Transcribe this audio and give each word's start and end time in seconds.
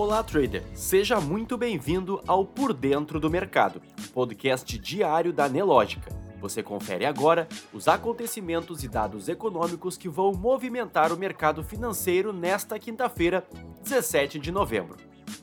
Olá, 0.00 0.22
trader! 0.22 0.64
Seja 0.72 1.20
muito 1.20 1.58
bem-vindo 1.58 2.22
ao 2.26 2.42
Por 2.42 2.72
Dentro 2.72 3.20
do 3.20 3.28
Mercado, 3.28 3.82
podcast 4.14 4.78
diário 4.78 5.30
da 5.30 5.46
Nelógica. 5.46 6.10
Você 6.40 6.62
confere 6.62 7.04
agora 7.04 7.46
os 7.70 7.86
acontecimentos 7.86 8.82
e 8.82 8.88
dados 8.88 9.28
econômicos 9.28 9.98
que 9.98 10.08
vão 10.08 10.32
movimentar 10.32 11.12
o 11.12 11.18
mercado 11.18 11.62
financeiro 11.62 12.32
nesta 12.32 12.78
quinta-feira, 12.78 13.46
17 13.82 14.38
de 14.38 14.50
novembro. 14.50 14.96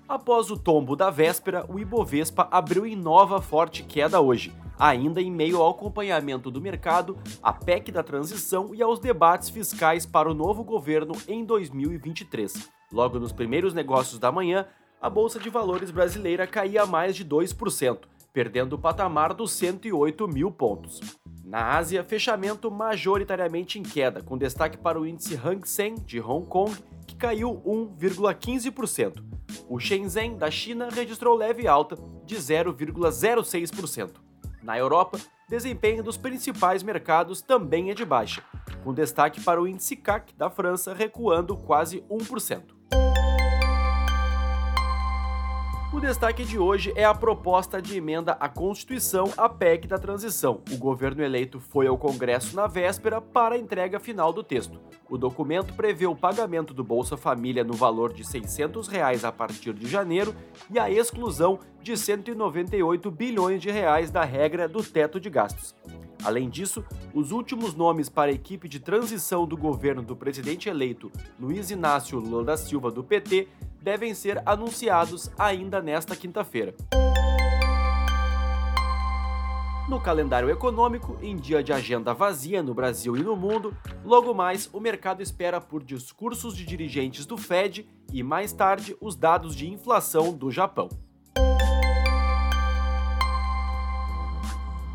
Após 0.09 0.49
o 0.49 0.57
tombo 0.57 0.95
da 0.95 1.11
véspera, 1.11 1.63
o 1.69 1.77
Ibovespa 1.77 2.47
abriu 2.49 2.83
em 2.83 2.95
nova 2.95 3.39
forte 3.39 3.83
queda 3.83 4.19
hoje, 4.19 4.51
ainda 4.79 5.21
em 5.21 5.31
meio 5.31 5.61
ao 5.61 5.69
acompanhamento 5.69 6.49
do 6.49 6.59
mercado, 6.59 7.15
à 7.43 7.53
PEC 7.53 7.91
da 7.91 8.01
transição 8.01 8.73
e 8.73 8.81
aos 8.81 8.99
debates 8.99 9.51
fiscais 9.51 10.03
para 10.03 10.31
o 10.31 10.33
novo 10.33 10.63
governo 10.63 11.13
em 11.27 11.45
2023. 11.45 12.75
Logo 12.91 13.19
nos 13.19 13.33
primeiros 13.33 13.73
negócios 13.73 14.17
da 14.17 14.31
manhã, 14.31 14.65
a 15.01 15.09
Bolsa 15.09 15.39
de 15.39 15.49
Valores 15.49 15.91
brasileira 15.91 16.47
caía 16.47 16.85
mais 16.85 17.15
de 17.15 17.25
2%, 17.25 17.99
perdendo 18.31 18.73
o 18.73 18.79
patamar 18.79 19.33
dos 19.33 19.51
108 19.51 20.27
mil 20.27 20.49
pontos. 20.51 21.01
Na 21.43 21.75
Ásia, 21.75 22.03
fechamento 22.03 22.71
majoritariamente 22.71 23.77
em 23.77 23.83
queda, 23.83 24.21
com 24.21 24.37
destaque 24.37 24.77
para 24.77 24.99
o 24.99 25.05
índice 25.05 25.35
Hang 25.35 25.67
Seng 25.67 25.95
de 26.05 26.19
Hong 26.19 26.47
Kong, 26.47 26.73
que 27.05 27.15
caiu 27.15 27.61
1,15%. 27.65 29.23
O 29.69 29.79
Shenzhen 29.79 30.37
da 30.37 30.49
China 30.49 30.87
registrou 30.89 31.35
leve 31.35 31.67
alta 31.67 31.97
de 32.25 32.35
0,06%. 32.35 34.11
Na 34.63 34.77
Europa, 34.77 35.19
desempenho 35.49 36.03
dos 36.03 36.17
principais 36.17 36.83
mercados 36.83 37.41
também 37.41 37.91
é 37.91 37.93
de 37.93 38.05
baixa, 38.05 38.41
com 38.83 38.93
destaque 38.93 39.41
para 39.41 39.61
o 39.61 39.67
índice 39.67 39.95
CAC 39.95 40.33
da 40.35 40.49
França 40.49 40.93
recuando 40.93 41.55
quase 41.55 42.01
1%. 42.09 42.76
O 45.97 45.99
destaque 45.99 46.45
de 46.45 46.59
hoje 46.59 46.93
é 46.95 47.03
a 47.03 47.13
proposta 47.15 47.81
de 47.81 47.97
emenda 47.97 48.33
à 48.33 48.47
Constituição, 48.47 49.33
a 49.35 49.49
PEC 49.49 49.87
da 49.87 49.97
transição. 49.97 50.61
O 50.71 50.77
governo 50.77 51.23
eleito 51.23 51.59
foi 51.59 51.87
ao 51.87 51.97
Congresso 51.97 52.55
na 52.55 52.67
véspera 52.67 53.19
para 53.19 53.55
a 53.55 53.57
entrega 53.57 53.99
final 53.99 54.31
do 54.31 54.43
texto. 54.43 54.79
O 55.09 55.17
documento 55.17 55.73
prevê 55.73 56.05
o 56.05 56.15
pagamento 56.15 56.71
do 56.71 56.83
Bolsa 56.83 57.17
Família 57.17 57.63
no 57.63 57.73
valor 57.73 58.13
de 58.13 58.23
600 58.23 58.87
reais 58.87 59.25
a 59.25 59.31
partir 59.31 59.73
de 59.73 59.87
janeiro 59.87 60.35
e 60.69 60.77
a 60.77 60.87
exclusão 60.87 61.57
de 61.81 61.97
198 61.97 63.09
bilhões 63.09 63.59
de 63.59 63.71
reais 63.71 64.11
da 64.11 64.23
regra 64.23 64.67
do 64.67 64.83
teto 64.83 65.19
de 65.19 65.31
gastos. 65.31 65.75
Além 66.23 66.47
disso, 66.47 66.85
os 67.11 67.31
últimos 67.31 67.73
nomes 67.73 68.07
para 68.07 68.29
a 68.29 68.33
equipe 68.33 68.69
de 68.69 68.79
transição 68.79 69.47
do 69.47 69.57
governo 69.57 70.03
do 70.03 70.15
presidente 70.15 70.69
eleito 70.69 71.11
Luiz 71.39 71.71
Inácio 71.71 72.19
Lula 72.19 72.43
da 72.43 72.57
Silva 72.57 72.91
do 72.91 73.03
PT 73.03 73.47
devem 73.87 74.13
ser 74.13 74.43
anunciados 74.45 75.31
ainda 75.39 75.81
nesta 75.81 76.13
quinta-feira. 76.13 76.75
No 79.87 80.01
calendário 80.01 80.49
econômico, 80.49 81.17
em 81.21 81.37
dia 81.37 81.63
de 81.63 81.71
agenda 81.71 82.13
vazia 82.13 82.61
no 82.61 82.73
Brasil 82.73 83.15
e 83.15 83.23
no 83.23 83.33
mundo, 83.33 83.73
logo 84.03 84.33
mais 84.33 84.69
o 84.73 84.81
mercado 84.81 85.23
espera 85.23 85.61
por 85.61 85.81
discursos 85.81 86.53
de 86.53 86.65
dirigentes 86.65 87.25
do 87.25 87.37
Fed 87.37 87.87
e 88.11 88.21
mais 88.21 88.51
tarde 88.51 88.93
os 88.99 89.15
dados 89.15 89.55
de 89.55 89.69
inflação 89.69 90.33
do 90.33 90.51
Japão. 90.51 90.89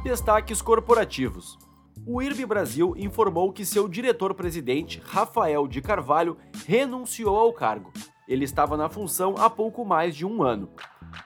Destaques 0.05 0.61
corporativos. 0.61 1.59
O 2.07 2.20
IRB 2.20 2.45
Brasil 2.45 2.93
informou 2.98 3.55
que 3.55 3.65
seu 3.65 3.89
diretor-presidente, 3.89 5.01
Rafael 5.03 5.67
de 5.67 5.81
Carvalho, 5.81 6.37
renunciou 6.67 7.39
ao 7.39 7.55
cargo. 7.55 7.91
Ele 8.28 8.44
estava 8.44 8.77
na 8.77 8.88
função 8.88 9.34
há 9.36 9.50
pouco 9.50 9.84
mais 9.84 10.14
de 10.14 10.24
um 10.24 10.42
ano. 10.42 10.68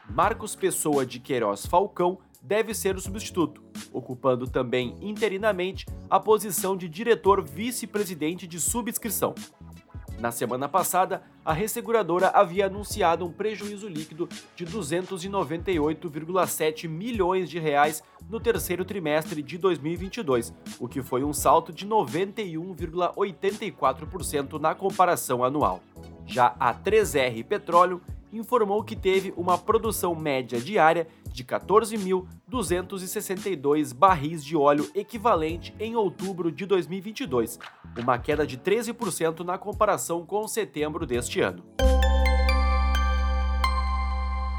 Marcos 0.09 0.57
Pessoa 0.57 1.05
de 1.05 1.21
Queiroz 1.21 1.67
Falcão 1.67 2.19
deve 2.43 2.73
ser 2.75 2.97
o 2.97 3.01
substituto, 3.01 3.63
ocupando 3.93 4.47
também 4.47 4.97
interinamente 5.01 5.85
a 6.09 6.21
posição 6.21 6.77
de 6.77 6.89
diretor 6.89 7.43
vice-presidente 7.43 8.47
de 8.47 8.61
subscrição. 8.61 9.35
Na 10.19 10.31
semana 10.33 10.69
passada, 10.69 11.23
a 11.45 11.53
resseguradora 11.53 12.29
havia 12.29 12.65
anunciado 12.67 13.27
um 13.27 13.31
prejuízo 13.31 13.87
líquido 13.87 14.27
de 14.55 14.65
298,7 14.65 16.89
milhões 16.89 17.51
de 17.51 17.59
reais 17.59 18.03
no 18.29 18.41
terceiro 18.41 18.85
trimestre 18.85 19.41
de 19.43 19.59
2022, 19.59 20.55
o 20.81 20.89
que 20.89 21.03
foi 21.03 21.23
um 21.23 21.35
salto 21.35 21.71
de 21.71 21.87
91,84% 21.87 24.59
na 24.59 24.75
comparação 24.75 25.45
anual. 25.45 25.83
Já 26.27 26.57
a 26.59 26.75
3R 26.75 27.45
Petróleo 27.45 28.03
informou 28.33 28.83
que 28.83 28.97
teve 28.97 29.33
uma 29.37 29.57
produção 29.57 30.13
média 30.15 30.61
diária 30.61 31.07
de 31.33 31.45
14.262 31.45 33.95
barris 33.95 34.45
de 34.45 34.57
óleo 34.57 34.91
equivalente 34.95 35.73
em 35.79 35.95
outubro 35.95 36.51
de 36.51 36.67
2022, 36.67 37.61
uma 37.99 38.19
queda 38.19 38.45
de 38.47 38.59
13% 38.59 39.45
na 39.45 39.59
comparação 39.59 40.27
com 40.27 40.49
setembro 40.49 41.07
deste 41.07 41.41
ano. 41.41 41.63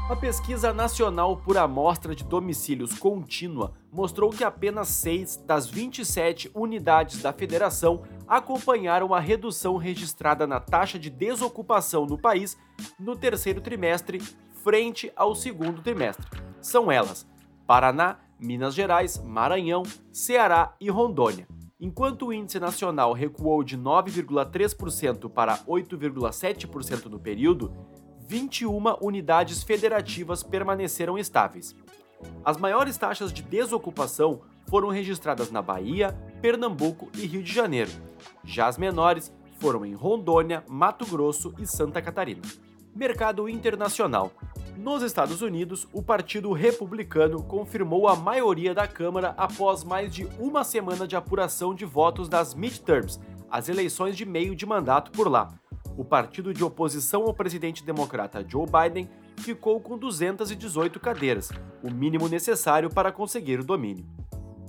A 0.08 0.16
pesquisa 0.16 0.72
nacional 0.72 1.36
por 1.36 1.58
amostra 1.58 2.14
de 2.14 2.24
domicílios 2.24 2.98
contínua 2.98 3.74
mostrou 3.92 4.30
que 4.30 4.42
apenas 4.42 4.88
6 4.88 5.44
das 5.46 5.68
27 5.68 6.50
unidades 6.54 7.20
da 7.20 7.30
federação 7.30 8.02
acompanharam 8.28 9.14
a 9.14 9.20
redução 9.20 9.76
registrada 9.76 10.46
na 10.46 10.60
taxa 10.60 10.98
de 10.98 11.08
desocupação 11.08 12.04
no 12.06 12.18
país 12.18 12.56
no 12.98 13.16
terceiro 13.16 13.60
trimestre 13.60 14.20
frente 14.62 15.10
ao 15.16 15.34
segundo 15.34 15.80
trimestre. 15.82 16.26
São 16.60 16.92
elas: 16.92 17.26
Paraná, 17.66 18.18
Minas 18.38 18.74
Gerais, 18.74 19.18
Maranhão, 19.18 19.82
Ceará 20.12 20.74
e 20.80 20.90
Rondônia. 20.90 21.48
Enquanto 21.80 22.26
o 22.26 22.32
índice 22.32 22.58
nacional 22.58 23.12
recuou 23.12 23.62
de 23.62 23.78
9,3% 23.78 25.30
para 25.30 25.58
8,7% 25.58 27.06
no 27.06 27.20
período, 27.20 27.72
21 28.26 28.96
unidades 29.00 29.62
federativas 29.62 30.42
permaneceram 30.42 31.16
estáveis. 31.16 31.74
As 32.44 32.56
maiores 32.56 32.96
taxas 32.96 33.32
de 33.32 33.42
desocupação 33.42 34.40
foram 34.66 34.88
registradas 34.88 35.50
na 35.50 35.62
Bahia, 35.62 36.12
Pernambuco 36.42 37.08
e 37.14 37.26
Rio 37.26 37.42
de 37.42 37.52
Janeiro. 37.52 38.07
Já 38.44 38.66
as 38.66 38.78
menores 38.78 39.32
foram 39.58 39.84
em 39.84 39.94
Rondônia, 39.94 40.64
Mato 40.68 41.04
Grosso 41.06 41.54
e 41.58 41.66
Santa 41.66 42.00
Catarina. 42.00 42.42
Mercado 42.94 43.48
internacional. 43.48 44.32
Nos 44.76 45.02
Estados 45.02 45.42
Unidos, 45.42 45.88
o 45.92 46.02
Partido 46.02 46.52
Republicano 46.52 47.42
confirmou 47.42 48.06
a 48.06 48.14
maioria 48.14 48.72
da 48.72 48.86
Câmara 48.86 49.34
após 49.36 49.82
mais 49.82 50.14
de 50.14 50.24
uma 50.38 50.62
semana 50.62 51.06
de 51.06 51.16
apuração 51.16 51.74
de 51.74 51.84
votos 51.84 52.28
das 52.28 52.54
midterms, 52.54 53.18
as 53.50 53.68
eleições 53.68 54.16
de 54.16 54.24
meio 54.24 54.54
de 54.54 54.64
mandato 54.64 55.10
por 55.10 55.28
lá. 55.28 55.52
O 55.96 56.04
partido 56.04 56.54
de 56.54 56.62
oposição 56.62 57.24
ao 57.24 57.34
presidente 57.34 57.84
democrata 57.84 58.44
Joe 58.46 58.66
Biden 58.66 59.10
ficou 59.38 59.80
com 59.80 59.98
218 59.98 61.00
cadeiras, 61.00 61.50
o 61.82 61.90
mínimo 61.90 62.28
necessário 62.28 62.88
para 62.88 63.10
conseguir 63.10 63.58
o 63.58 63.64
domínio. 63.64 64.06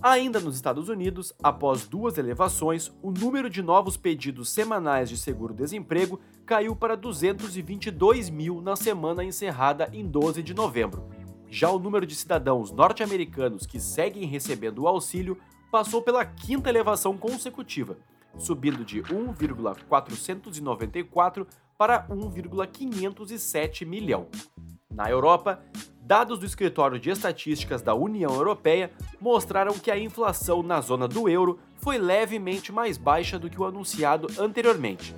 Ainda 0.02 0.40
nos 0.40 0.56
Estados 0.56 0.88
Unidos, 0.88 1.34
após 1.44 1.86
duas 1.86 2.18
elevações, 2.18 2.90
o 3.02 3.12
número 3.12 3.50
de 3.50 3.62
novos 3.62 3.98
pedidos 3.98 4.50
semanais 4.50 5.10
de 5.10 5.18
seguro-desemprego 5.18 6.22
caiu 6.46 6.74
para 6.74 6.96
222 6.96 8.30
mil 8.30 8.62
na 8.62 8.78
semana 8.78 9.26
encerrada 9.26 9.90
em 9.92 10.06
12 10.06 10.42
de 10.42 10.54
novembro. 10.54 11.10
Já 11.50 11.70
o 11.70 11.78
número 11.78 12.06
de 12.06 12.16
cidadãos 12.16 12.72
norte-americanos 12.72 13.66
que 13.66 13.78
seguem 13.78 14.26
recebendo 14.26 14.84
o 14.84 14.88
auxílio 14.88 15.38
passou 15.70 16.02
pela 16.02 16.24
quinta 16.24 16.70
elevação 16.70 17.18
consecutiva, 17.18 17.98
subindo 18.38 18.86
de 18.86 19.02
1,494 19.02 21.46
para 21.78 22.08
1,507 22.10 23.84
milhão. 23.84 24.30
Na 24.90 25.10
Europa, 25.10 25.62
Dados 26.10 26.40
do 26.40 26.46
Escritório 26.48 27.00
de 27.00 27.12
Estatísticas 27.12 27.84
da 27.84 27.94
União 27.94 28.34
Europeia 28.34 28.92
mostraram 29.22 29.78
que 29.78 29.92
a 29.92 30.00
inflação 30.00 30.64
na 30.64 30.82
zona 30.82 31.08
do 31.08 31.30
euro 31.30 31.60
foi 31.76 32.00
levemente 32.00 32.72
mais 32.72 32.98
baixa 32.98 33.38
do 33.38 33.48
que 33.48 33.62
o 33.62 33.64
anunciado 33.64 34.28
anteriormente. 34.40 35.16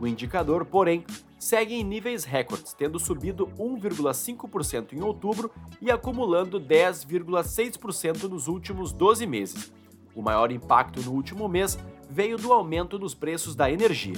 O 0.00 0.04
indicador, 0.04 0.64
porém, 0.64 1.04
segue 1.38 1.74
em 1.74 1.84
níveis 1.84 2.24
recordes, 2.24 2.72
tendo 2.72 2.98
subido 2.98 3.52
1,5% 3.56 4.94
em 4.94 5.00
outubro 5.00 5.48
e 5.80 5.92
acumulando 5.92 6.60
10,6% 6.60 8.24
nos 8.24 8.48
últimos 8.48 8.92
12 8.92 9.24
meses. 9.24 9.72
O 10.12 10.20
maior 10.20 10.50
impacto 10.50 11.00
no 11.02 11.12
último 11.12 11.48
mês 11.48 11.78
veio 12.10 12.36
do 12.36 12.52
aumento 12.52 12.98
nos 12.98 13.14
preços 13.14 13.54
da 13.54 13.70
energia. 13.70 14.16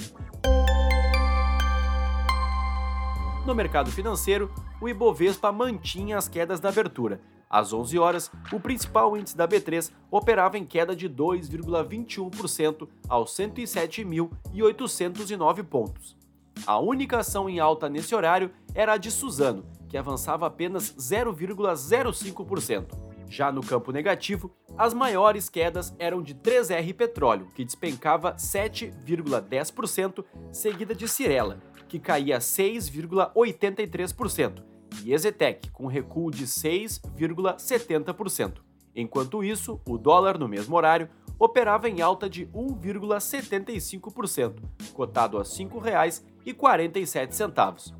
No 3.45 3.53
mercado 3.53 3.91
financeiro, 3.91 4.49
o 4.81 4.89
Ibovespa 4.89 5.51
mantinha 5.51 6.17
as 6.17 6.27
quedas 6.27 6.59
da 6.59 6.69
abertura. 6.69 7.21
Às 7.47 7.71
11 7.71 7.99
horas, 7.99 8.31
o 8.51 8.59
principal 8.59 9.15
índice 9.15 9.37
da 9.37 9.47
B3 9.47 9.91
operava 10.09 10.57
em 10.57 10.65
queda 10.65 10.95
de 10.95 11.07
2,21% 11.07 12.89
aos 13.07 13.37
107.809 13.37 15.63
pontos. 15.63 16.17
A 16.65 16.79
única 16.79 17.19
ação 17.19 17.47
em 17.47 17.59
alta 17.59 17.87
nesse 17.87 18.15
horário 18.15 18.49
era 18.73 18.93
a 18.93 18.97
de 18.97 19.11
Suzano, 19.11 19.63
que 19.87 19.95
avançava 19.95 20.47
apenas 20.47 20.95
0,05%. 20.97 22.97
Já 23.29 23.51
no 23.51 23.61
campo 23.61 23.91
negativo, 23.91 24.49
as 24.75 24.91
maiores 24.91 25.49
quedas 25.49 25.93
eram 25.99 26.23
de 26.23 26.33
3R 26.33 26.95
Petróleo, 26.95 27.49
que 27.53 27.63
despencava 27.63 28.33
7,10%, 28.33 30.25
seguida 30.51 30.95
de 30.95 31.07
Cirela, 31.07 31.59
que 31.87 31.99
caía 31.99 32.39
6,83%, 32.39 34.63
e 35.03 35.13
Ezetec, 35.13 35.69
com 35.71 35.87
recuo 35.87 36.31
de 36.31 36.45
6,70%. 36.45 38.61
Enquanto 38.95 39.43
isso, 39.43 39.81
o 39.87 39.97
dólar 39.97 40.39
no 40.39 40.47
mesmo 40.47 40.75
horário 40.75 41.09
operava 41.37 41.89
em 41.89 42.01
alta 42.01 42.29
de 42.29 42.45
1,75%, 42.47 44.55
cotado 44.93 45.37
a 45.37 45.41
R$ 45.41 45.47
5,47. 45.47 47.93